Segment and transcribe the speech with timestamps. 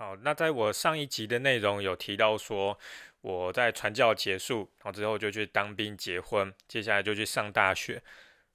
[0.00, 2.78] 好，那在我上一集的内容有提到说，
[3.20, 8.00] 我在传教结束，然后之后就去当兵、结婚，接下来就去上大学。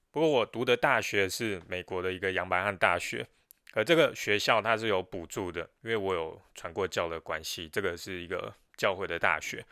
[0.09, 3.27] 不过我读的大学是美国的一个杨白翰大学，
[3.73, 9.65] 而这个学校它是有补助的，因为我有传过教的关系，这个是一个教会的大学。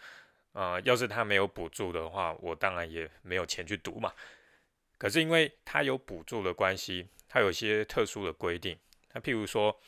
[0.51, 4.11] 呃，要是他没有补助的话，我当然也没有钱去读嘛。
[4.97, 8.77] 可是因为他有补助的关系，他有些特殊的规定，
[9.13, 9.79] 那譬如说。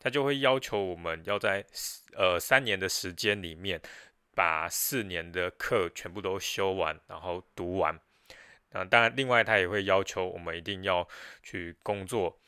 [0.00, 1.64] 他就会要求我们要在
[2.14, 3.80] 呃三年的时间里面，
[4.34, 8.00] 把四年的课全部都修完，然后读完。
[8.70, 11.06] 那当然，另外他也会要求我们一定要
[11.42, 12.40] 去工作，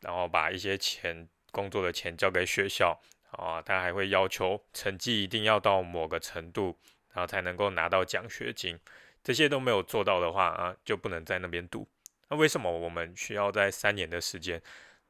[0.00, 3.62] 然后把一些钱工作的钱交给学校啊。
[3.62, 6.76] 他还会要求成绩一定要到某个程度，
[7.14, 8.78] 然后才能够拿到奖学金。
[9.22, 11.88] 这些都没有做到的话啊，就不能在那边读。
[12.28, 14.60] 那为什么我们需要在三年的时间？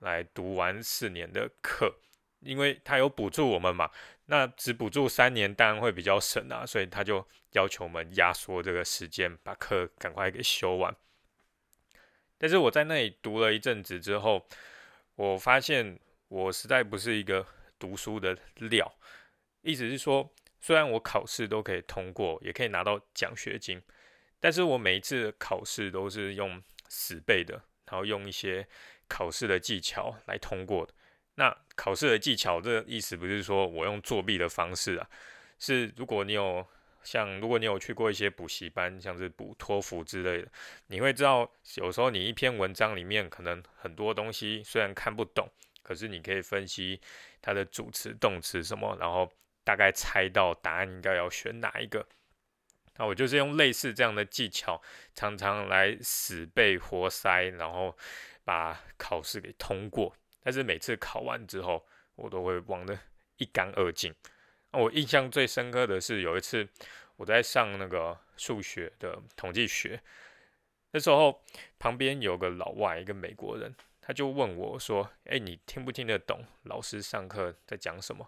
[0.01, 1.93] 来读完四年的课，
[2.41, 3.91] 因为他有补助我们嘛，
[4.27, 10.95] 那只补助三年当然会比较省啊，所以他就要求我们压缩这个时间，把课赶快给修完。
[12.37, 14.47] 但是我在那里读了一阵子之后，
[15.17, 17.45] 我发现我实在不是一个
[17.77, 18.93] 读书的料，
[19.63, 23.83] 意思是说，虽然我考试都可以通过，也可以拿到奖学金，
[24.39, 27.55] 但是我每一次考试都是用死背的，
[27.91, 28.65] 然后用一些。
[29.09, 30.93] 考试的技巧来通过的。
[31.35, 35.09] 那考试的技巧，这意思不是说我用作弊的方式啊，
[35.59, 36.67] 是如果你有
[37.05, 40.49] 像如果你有去过一些补习班，像是补托福之类的，
[40.89, 45.49] 你会知道有时候你一篇文章里面可能很多东西虽然看不懂，
[45.85, 47.01] 可是你可以分析
[47.41, 52.05] 它的主词、动词什么，然后大概猜到答案应该要选哪一个。
[52.97, 54.83] 那我就是用类似这样的技巧，
[55.15, 57.97] 常常来死背活塞，然后。
[58.49, 62.99] 把考试给通过，但是每次考完之后，我都会忘得
[63.37, 64.15] 一干二净。
[64.71, 66.67] 我印象最深刻的是有一次
[67.17, 70.01] 我在上那个数学的统计学，
[70.93, 71.45] 那时候
[71.79, 78.27] 旁边有个老外，一个美国人，他就问我说：“哎，你听不听得懂老师上课在讲什么？”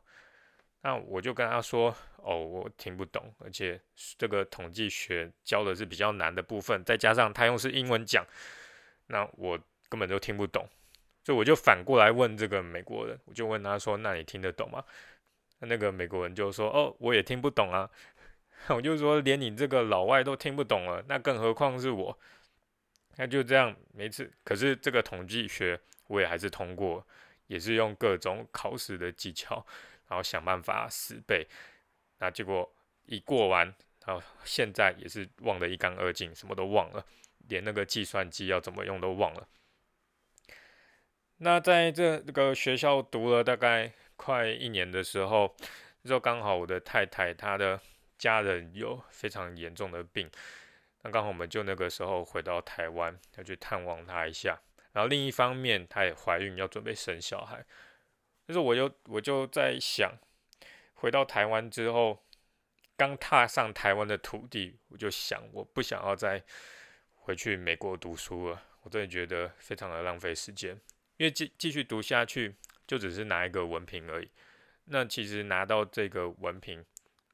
[0.85, 3.81] 那我就跟他说：“哦，我听不懂，而且
[4.19, 8.23] 这个统计学教的是比较难的部分，再加上他用是英文讲，
[9.07, 9.59] 那我。”
[9.91, 10.67] 根本就听不懂，
[11.25, 14.83] 所以我就反过来问这个美国人，我就问他说：“那你听得懂吗？”
[15.61, 17.91] 那个美国人就说：“哦，我也听不懂啊。
[18.69, 22.19] ”我就说：“连你这个老外都听不懂了，那更何况是我？”
[23.17, 27.07] 那就这样，每次可是这个统计学我也还是通过，
[27.49, 29.67] 也是用各种考试的技巧，
[30.09, 31.47] 然后想办法死背。
[32.19, 32.73] 那结果
[33.07, 33.67] 一过完，
[34.07, 37.05] 然后现在也是忘得一干二净，什么都忘了，
[37.49, 39.47] 连那个计算机要怎么用都忘了。
[41.43, 45.57] 那在这这个学校读了大概快一年的时候，
[46.03, 47.81] 那时候刚好我的太太她的
[48.19, 50.31] 家人有非常严重的病，
[51.01, 54.61] 那刚好我们就那个时候回到台湾要去探望她一下，
[54.93, 57.65] 然后另一方面她也怀孕要准备生小孩，
[58.47, 60.13] 但是我就我就在想，
[60.93, 62.23] 回到台湾之后，
[62.99, 66.45] 刚踏上台湾的土地，我就想我不想要再
[67.15, 70.79] 回去美国读书了，我真的觉得非常的浪费时间。
[71.21, 72.55] 因为继继续读下去，
[72.87, 74.29] 就只是拿一个文凭而已。
[74.87, 76.83] 那其实拿到这个文凭，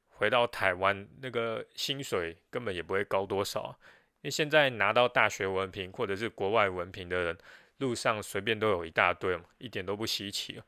[0.09, 3.79] 回到台湾，那个薪水根本也不会高多少。
[4.15, 7.37] 因为现在拿到大学文凭或者是国外文凭的人，
[7.77, 10.61] 路上随便都有一大堆嘛，一点都不稀奇。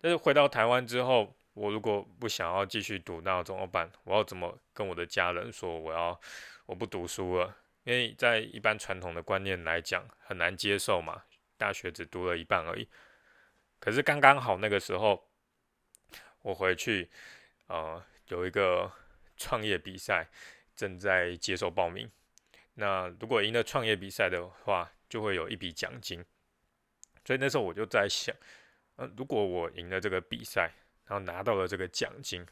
[0.00, 3.92] 但是回到台湾之后，我如果不想要继续读，那怎么办？
[4.04, 6.18] 我要怎么跟我的家人说我要
[6.64, 7.54] 我不读书了？
[7.84, 11.22] 因为在一般传统的观念来讲，很难接受嘛。
[11.56, 12.88] 大学只读了一半而已，
[13.78, 15.28] 可是刚刚好那个时候，
[16.42, 17.10] 我回去，
[17.66, 18.90] 呃，有一个
[19.36, 20.26] 创业比赛
[20.74, 22.10] 正在接受报名。
[22.74, 26.24] 那如果赢了创业比赛的话，就会有一笔奖金。
[27.24, 28.34] 所以那时候我就在想，
[28.96, 30.72] 嗯，如果我赢了这个比赛，
[31.06, 32.46] 然后拿到了这个奖金，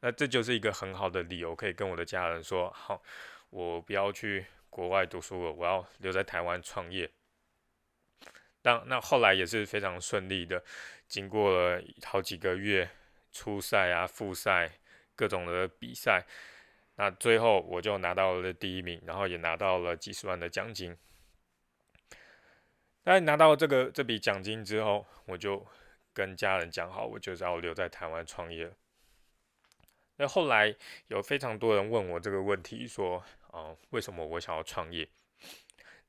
[0.00, 3.02] 那这就是一个很好的理由，可以跟我的家人说，好，
[3.50, 4.46] 我不要去。
[4.72, 7.10] 国外读书了，我要留在台湾创业。
[8.62, 10.64] 但那后来也是非常顺利的，
[11.06, 12.88] 经过了好几个月
[13.32, 14.70] 初赛啊、复赛
[15.14, 16.24] 各种的比赛，
[16.94, 20.96] 那最后我就拿到了第一名，然后也拿到了几十万的奖金。
[23.04, 25.66] 那拿到这个这笔奖金之后，我就
[26.14, 28.72] 跟家人讲好，我就是要留在台湾创业。
[30.16, 30.74] 那后来
[31.08, 33.22] 有非常多人问我这个问题，说。
[33.52, 35.06] 哦，为什么我想要创业？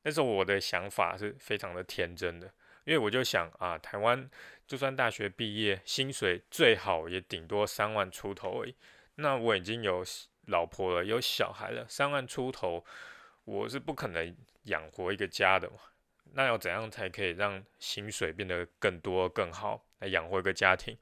[0.04, 2.48] 那时候我的想法是非常的天真的，
[2.86, 4.30] 因为我就想啊，台湾
[4.68, 8.76] 就算大学毕业，薪水最好也顶多三万出头而已。
[9.16, 10.04] 那我已经有
[10.48, 12.84] 老婆了，有小孩了，三万出头，
[13.46, 15.78] 我是不可能养活一个家的嘛。
[16.34, 20.98] 那要怎样才可以让薪水变得更多更好，来养活一个家庭？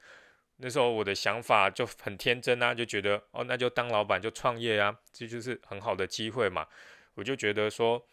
[0.58, 6.68] 那时候我的想法就很天真啊，就觉得哦，那就当老板就创业啊，这就是很好的机会嘛。
[7.14, 8.06] 我就觉得说，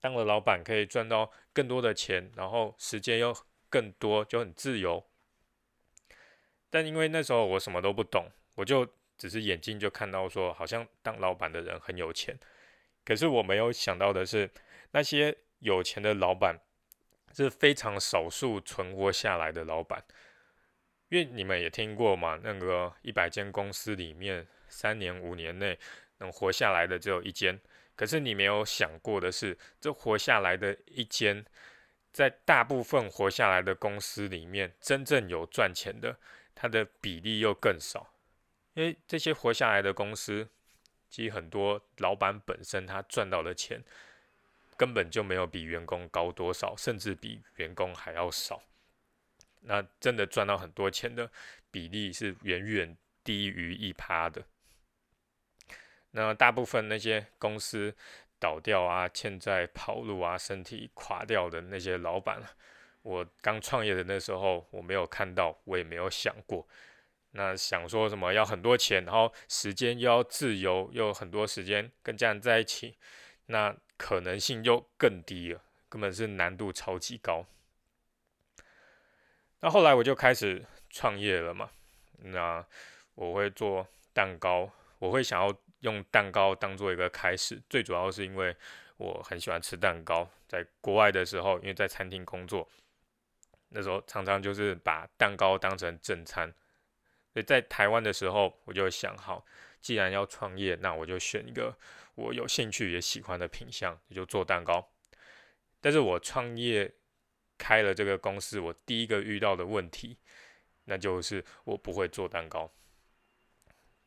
[0.00, 3.36] 当了老板可以赚到更多的钱，然后时间又
[3.68, 5.04] 更多，就很自由。
[6.70, 8.86] 但因为那时候我什么都不懂，我就
[9.16, 12.38] 只是眼睛就看到说，好像当老板的人很有钱。
[13.04, 14.50] 可是我没有想到的是，
[14.92, 16.60] 那些有钱的老板
[17.34, 20.04] 是非常少数存活下来的老板。
[21.08, 25.78] 因为你们也听过嘛，那个一百间公司里面，三年五年内
[26.18, 27.58] 能活下来的只有一间。
[27.98, 31.44] 可是你没有想过的是，这活下来的一间，
[32.12, 36.16] 在大部分活下来的公司里面，真正有赚钱的，
[36.54, 38.14] 它的比例又更少。
[38.74, 40.48] 因为这些活下来的公司，
[41.10, 43.82] 其实很多老板本身他赚到的钱，
[44.76, 48.62] 根本就没有比员工高多少，甚至比员工还要少。
[49.62, 51.28] 那真的赚到很多钱的
[51.72, 54.46] 比例是远远低于一趴的。
[56.12, 57.94] 那大部分那些公司
[58.38, 62.42] 倒掉啊、欠债跑路啊、身体垮掉的那些老板，
[63.02, 66.66] 我刚创业的那时候我没有看到，我也没有想过。
[67.32, 72.96] 那想说什么要很多钱，然后时间又要自由，又很多时间跟家人在一起，
[73.46, 77.44] 那可能性就更低了，根本是难度超级高。
[79.60, 81.70] 那后来我就开始创业了嘛。
[82.20, 82.64] 那
[83.14, 87.60] 我会做蛋糕，我会想要用蛋糕当做一个开始。
[87.68, 88.54] 最主要是因为
[88.96, 90.28] 我很喜欢吃蛋糕。
[90.46, 92.68] 在国外的时候，因为在餐厅工作，
[93.68, 96.52] 那时候常常就是把蛋糕当成正餐。
[97.32, 99.44] 所以在台湾的时候，我就想好，
[99.80, 101.76] 既然要创业，那我就选一个
[102.14, 104.90] 我有兴趣也喜欢的品相，就做蛋糕。
[105.80, 106.94] 但是我创业。
[107.60, 110.16] 开了这个公司，我第一个遇到的问题，
[110.84, 112.70] 那就是我不会做蛋糕。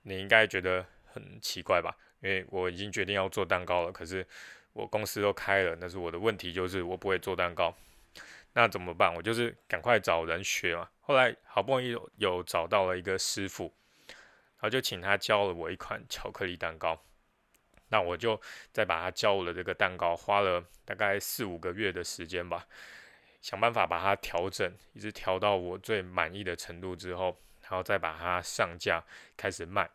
[0.03, 1.95] 你应该觉得很奇怪吧？
[2.21, 4.25] 因为我已经决定要做蛋糕了，可是
[4.73, 7.75] 我公司都开了，那是我的问题，就是我不会做蛋糕。
[8.53, 9.13] 那怎么办？
[9.15, 10.89] 我就是赶快找人学嘛。
[10.99, 13.73] 后来好不容易有有找到了一个师傅，
[14.07, 17.01] 然后就请他教了我一款巧克力蛋糕。
[17.89, 18.39] 那我就
[18.71, 22.65] 再把他教我的这个蛋糕，花了大概四五个月的时间吧。
[23.41, 29.03] 想办法把它调整，一直调到我最满意的程度之后，然后再把它上架
[29.35, 29.89] 开始卖。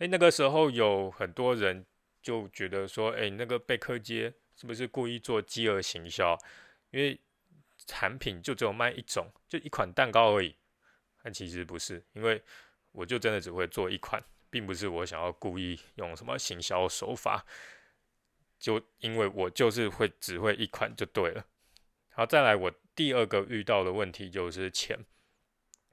[0.00, 1.84] 诶，那个时候有很多人
[2.22, 6.38] 就觉得说，诶，那个贝克街是不是故意做饥饿行销？
[6.90, 7.20] 因为
[7.86, 10.56] 产品就只有卖一种，就一款蛋糕而已。
[11.22, 12.42] 但其实不是，因为
[12.92, 17.44] 我就真的只会做一款，并不是我想要故意用什么行销手法。
[18.58, 21.44] 就因为我就是会只会一款就对了。
[22.08, 24.98] 好，再来，我第二个遇到的问题就是钱，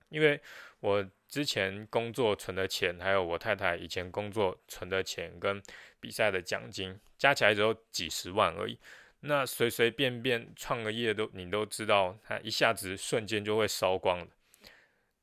[0.10, 0.40] 因为
[0.80, 5.62] 我之前工作存的钱，还有我太太以前工作存的钱，跟
[6.00, 8.80] 比赛的奖金加起来只有几十万而已。
[9.22, 14.28] 那随随便便创个业都，你都知道，它一下子瞬间就会烧光了。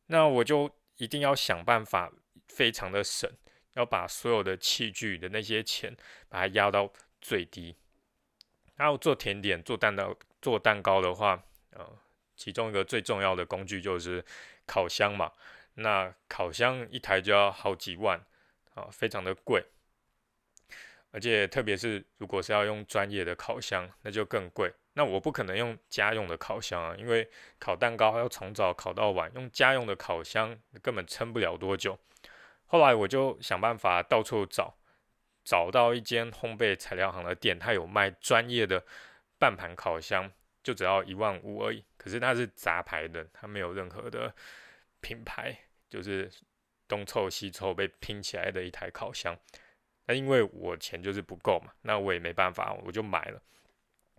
[0.06, 2.12] 那我就一定要想办法，
[2.48, 3.30] 非常的省，
[3.74, 5.96] 要把所有的器具的那些钱，
[6.28, 7.76] 把它压到最低。
[8.76, 10.16] 然后做甜点、做蛋糕。
[10.42, 11.98] 做蛋糕的话，呃，
[12.36, 14.24] 其中一个最重要的工具就是
[14.66, 15.32] 烤箱嘛。
[15.74, 18.20] 那烤箱一台就要好几万，
[18.74, 19.64] 啊，非常的贵。
[21.10, 24.72] 而且特别是如果是要用专业的烤箱，那就更贵。
[24.94, 31.98] 那我不可能用家用的烤箱啊，因为烤蛋糕要从早烤到晚，用家用的烤箱根本撑不了多久。
[32.66, 34.76] 后来我就想办法到处找，
[35.44, 38.84] 找到一间烘焙材料行的店，他有卖专业的。
[39.36, 40.30] 半盘烤箱
[40.64, 44.34] 就只要一万五而已，可是它是杂牌的，它没有任何的
[45.00, 45.56] 品牌，
[45.88, 46.28] 就是
[46.88, 49.38] 东凑西凑被拼起来的一台烤箱。
[50.06, 53.40] 那因为我钱就是不够嘛，那我也没办法，我就买了。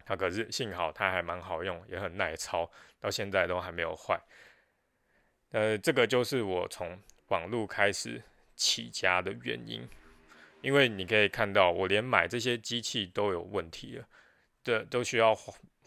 [0.05, 4.21] 它可是幸好它还蛮好用，也很耐操，到现在都还没有坏。
[5.49, 8.21] 呃，这个就是我从网络开始
[8.55, 9.87] 起家的原因，
[10.61, 14.07] 因为你可以看到，我连买这些机器都有问题了。
[14.63, 15.35] 这都需要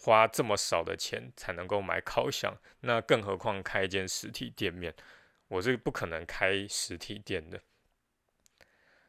[0.00, 4.94] 花这么少的钱才能够买烤箱，那更何况开一间实体店面，
[5.48, 7.60] 我是不可能开实体店的。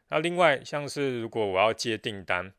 [0.09, 2.51] 那另外像是如果我要接订单，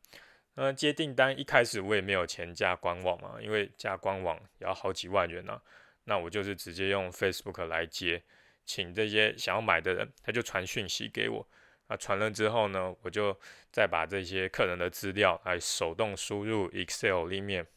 [0.53, 5.61] 那，接订单一开始我也没有钱加官网嘛，因为加官网要好几万元呢。
[6.05, 8.23] 那我就是直接用 Facebook 来接，
[8.65, 11.47] 请这些想要买的人，他就传讯息给我。
[11.87, 13.37] 那传了之后呢，我就
[13.71, 17.67] 再把这些客人的资料来手动输入 Excel 里面。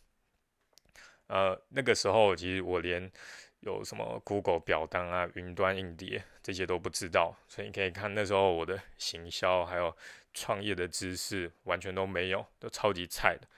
[1.34, 3.10] 呃，那个时候其实我连
[3.58, 9.96] 有什么 Google 表单啊、云端硬碟这些都不知道，所以你可以看那时候我的行销还有
[10.32, 13.48] 创业的知识完全都没有，都超级菜的。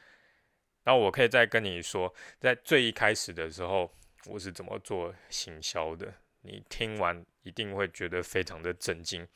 [0.85, 3.93] 然后我可以再跟你说，在最一开始的时候
[4.25, 9.29] 我是怎么做行销的，你听完一定会觉得非常的震惊。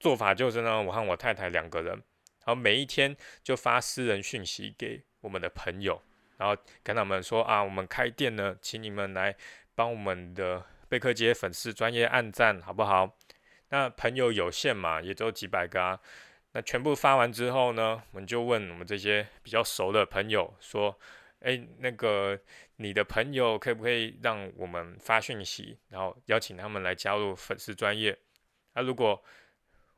[0.00, 6.02] 做法就是呢，我和我太太两个人，然后每一天就发私人讯息给我们的朋友。
[6.40, 9.36] 然后跟他们说啊，我们开店呢，请你们来
[9.74, 13.14] 帮我们的贝克街粉丝专业按赞，好不好？
[13.68, 16.00] 那朋友有限嘛，也就几百个啊。
[16.52, 20.98] 那全部发完之后呢，我们就问我们这些比较熟的朋友说，
[21.40, 22.40] 哎，那个
[22.76, 28.16] 你的朋友可不可以让我们发讯息，然后邀请他们来加入粉丝专业？
[28.72, 29.22] 那如果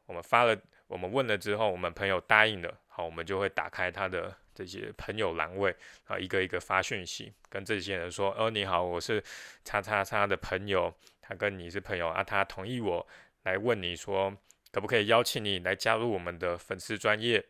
[0.06, 4.36] 我们发了，我们问了之后，我们朋友答应了，好，我们就会打开他的。
[4.54, 9.22] 这些朋友栏位啊，一个一个发讯息，跟这些人说：“哦，你好，我是
[9.64, 13.06] 叉叉叉的朋友，他跟你是朋友啊，他同意我
[13.44, 14.36] 来问你说，
[14.70, 17.44] 可不可以邀请你来加入我们的粉丝专业？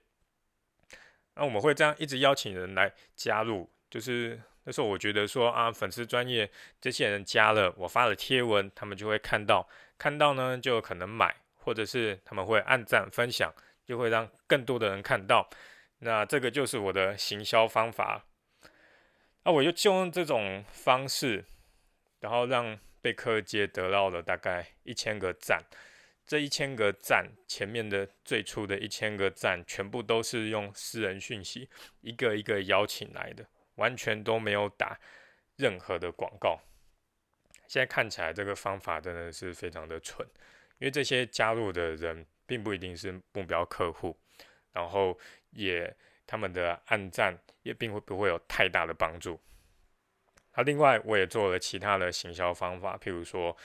[1.35, 6.49] 那我们会这样一直邀请人来加入，就是那时候我觉得说啊，粉丝专业
[6.81, 9.69] 这些人加了，我发了贴文，他们就会看到，
[9.99, 13.53] 看到呢就可能买，或者是他们会按赞分享，
[13.85, 15.49] 就会让更多的人看到。”
[16.05, 18.27] 那这个就是我的行销方法，
[19.45, 21.45] 那我就就用这种方式，
[22.19, 25.63] 然后让贝克街得到了大概一千个赞。
[26.27, 31.69] 这一千个赞，前面的最初的一千个赞，全部都是用私人讯息
[32.01, 34.99] 一个一个邀请来的，完全都没有打
[35.57, 36.61] 任何的广告。
[37.69, 40.27] 现在看起来这个方法真的是非常的蠢，
[40.79, 44.19] 因为这些加入的人并不一定是目标客户。
[44.73, 45.19] 然后
[45.53, 45.95] 也
[46.27, 49.41] 他们的暗赞也并会不会有太大的帮助。
[50.55, 53.57] 那另外我也做了其他的行销方法，譬如说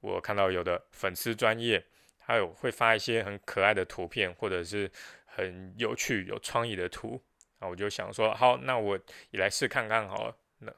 [0.00, 1.82] 我看到有的粉丝专业，
[2.18, 4.90] 还有会发一些很可爱的图片，或者是
[5.24, 7.22] 很有趣有创意的图，
[7.58, 8.98] 啊我就想说，好，那我
[9.30, 10.36] 也来试看看好了。
[10.58, 10.72] 那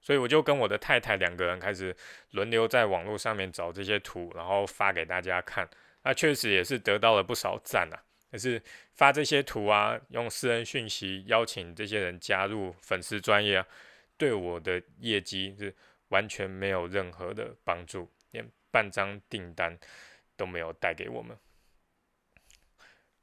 [0.00, 1.94] 所以我就跟我的太太两个人开始
[2.30, 5.68] 轮流在网络上面找这些图，然后发给大家看。
[6.02, 8.02] 那确实也是得到了不少赞啊。
[8.36, 8.62] 可是
[8.92, 13.66] 发这些图啊，用私人讯息邀请这些人加入粉丝专业啊，
[14.18, 15.74] 对我的业绩是
[16.08, 19.78] 完全没有任何的帮助，连半张订单
[20.36, 21.34] 都没有带给我们。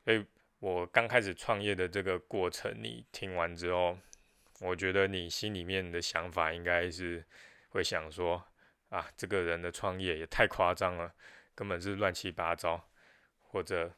[0.03, 0.25] 所以
[0.57, 3.95] 我刚开始创业的这个过程，你听完之后，
[4.61, 7.23] 我觉得你心里面的想法应该是
[7.69, 8.43] 会想说：
[8.89, 11.13] 啊，这个人的创业也太夸张了，
[11.53, 12.89] 根本是乱七八糟，
[13.43, 13.93] 或者。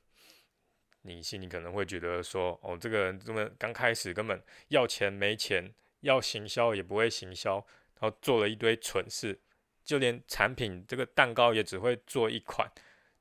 [1.08, 7.58] 你心里可能会觉得说，哦，这个人这么刚开始根本要钱没钱，要行销也不会行销，
[8.00, 9.40] 然后做了一堆蠢事，
[9.84, 12.68] 就连产品这个蛋糕也只会做一款，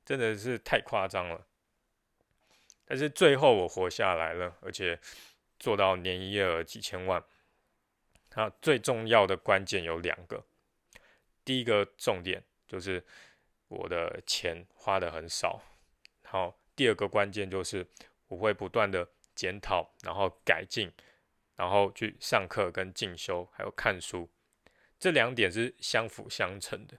[0.03, 1.45] 真的是太夸张了。
[2.85, 4.99] 但是最后我活下来了，而且
[5.59, 7.23] 做到年营业额几千万。
[8.35, 10.43] 那最重要的关键有两个，
[11.43, 13.05] 第一个重点就是
[13.67, 15.61] 我的钱花的很少，
[16.23, 16.57] 好。
[16.75, 17.87] 第二个关键就是
[18.27, 20.91] 我会不断的检讨，然后改进，
[21.55, 24.29] 然后去上课跟进修，还有看书，
[24.99, 26.97] 这两点是相辅相成的。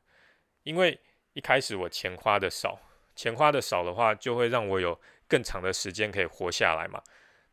[0.62, 0.98] 因为
[1.34, 2.80] 一开始我钱花的少，
[3.14, 7.02] 钱花的少的话，就会让我有更长的时间可以活下来嘛。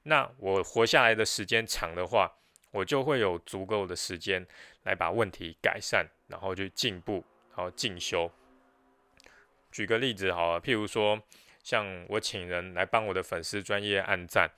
[0.03, 2.31] 那我活下来的时间长的话，
[2.71, 4.47] 我就会有足够的时间
[4.83, 8.31] 来把问题改善，然后去进步，然后进修。
[9.71, 11.21] 举个例子好了，譬如说。
[11.63, 14.51] 像我请人来帮我的粉丝专业按赞，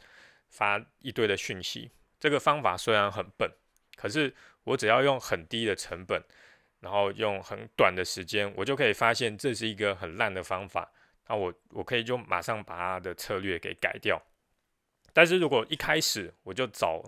[0.50, 1.92] 发一堆的讯息。
[2.20, 3.50] 这个方法虽然很笨，
[3.96, 4.34] 可是
[4.64, 6.20] 我只要用很低的成本，
[6.80, 10.92] 然后用很短的时间，我就可以发现这是一个很烂的方法。
[11.28, 14.20] 那我我可以就马上把他的策略给改掉。
[15.14, 17.04] 但是如果一开始我就找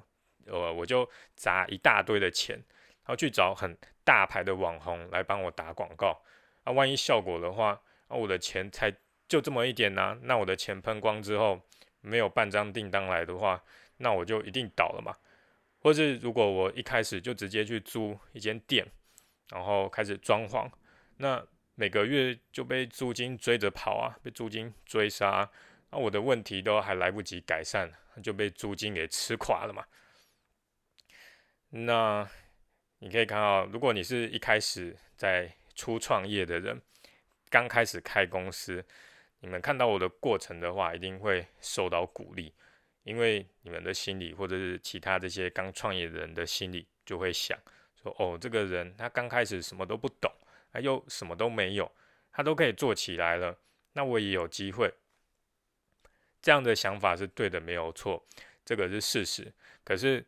[0.46, 6.22] 呃我就砸一大堆的钱，然后去找很大牌的网红来帮我打广告，
[6.66, 8.94] 那万一效果的话，那我的钱才。
[9.28, 10.18] 就这么一点呢？
[10.24, 11.62] 那我的钱喷光之后，
[12.02, 13.64] 没有半张订单来的话，
[13.98, 15.16] 那我就一定倒了嘛。
[15.80, 18.86] 或是如果我一开始就直接去租一间店，
[19.50, 20.70] 然后开始装潢，
[21.18, 25.50] 那每个月就被租金追着跑啊，被租金追杀，
[25.92, 27.94] 那我的问题都还来不及改善，
[28.24, 29.86] 就被租金给吃垮了嘛。
[31.70, 32.28] 那
[33.00, 36.82] 你可以看到，如果你是一开始在初创业的人，
[37.50, 38.84] 刚开始开公司，
[39.40, 42.54] 你们看到我的过程的话，一定会受到鼓励，
[43.04, 47.58] 因为你们的心理或者是其他这些刚创业的人的心理就会想
[48.02, 50.32] 说：哦，这个人他刚开始什么都不懂，
[50.72, 51.92] 他又什么都没有，
[52.32, 53.58] 他都可以做起来了，
[53.94, 54.94] 那我也有机会。
[56.42, 58.24] 这样的想法是对的，没有错，
[58.64, 59.52] 这个是事实。
[59.84, 60.26] 可是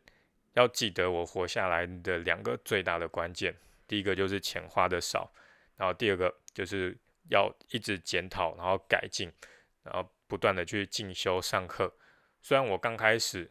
[0.54, 3.54] 要记得，我活下来的两个最大的关键，
[3.86, 5.32] 第一个就是钱花的少，
[5.76, 6.96] 然后第二个就是
[7.30, 9.32] 要一直检讨，然后改进，
[9.82, 11.92] 然后不断的去进修上课。
[12.42, 13.50] 虽然我刚开始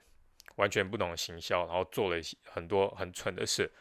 [0.55, 3.71] 完全不懂行销，然后做了很多很蠢的事，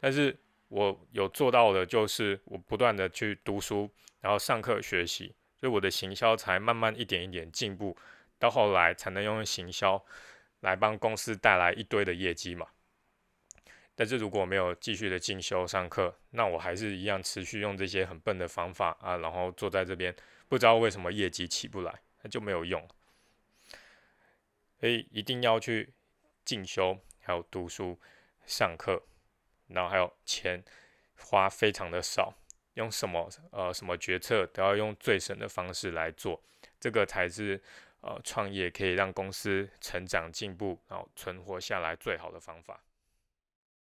[0.00, 0.36] 但是
[0.68, 5.34] 我有做到的，就是我不断的去读书，然后上课学习。
[5.56, 7.96] 所以我的行销才慢慢一点一点进步，
[8.36, 10.04] 到后来才能用行销
[10.58, 12.66] 来帮公司带来一堆的业绩嘛。
[13.94, 20.14] 但是如果没有继续的进修上课，那我还是一样持续用这些很笨的方法啊，然后坐在这边
[20.48, 22.88] 不知道为什么业绩起不来，那就没有用。
[24.80, 25.92] 所以一定要去
[26.44, 27.98] 进修，还有读书、
[28.46, 29.02] 上课，
[29.68, 30.64] 然后还有钱
[31.16, 32.34] 花非常的少。
[32.74, 36.42] 用什么呃什么决策都要用最省的方式来做，
[36.80, 37.62] 这个才是
[38.00, 42.82] 呃创业可以让公司成长进步，然后存活下来最好的方法。